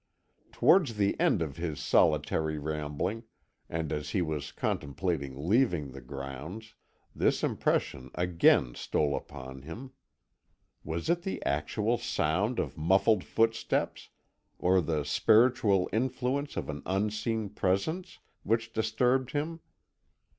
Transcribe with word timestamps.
Towards 0.51 0.95
the 0.95 1.15
end 1.19 1.43
of 1.43 1.57
his 1.57 1.79
solitary 1.79 2.57
rambling, 2.57 3.21
and 3.69 3.91
as 3.93 4.09
he 4.09 4.23
was 4.23 4.51
contemplating 4.51 5.47
leaving 5.47 5.91
the 5.91 6.01
grounds, 6.01 6.73
this 7.15 7.43
impression 7.43 8.09
again 8.15 8.73
stole 8.73 9.15
upon 9.15 9.61
him. 9.61 9.91
Was 10.83 11.07
it 11.07 11.21
the 11.21 11.39
actual 11.45 11.99
sound 11.99 12.57
of 12.57 12.79
muffled 12.79 13.23
footsteps, 13.23 14.09
or 14.57 14.81
the 14.81 15.05
spiritual 15.05 15.87
influence 15.93 16.57
of 16.57 16.67
an 16.67 16.81
unseen 16.87 17.49
presence, 17.49 18.17
which 18.41 18.73
disturbed 18.73 19.33
him? 19.33 19.59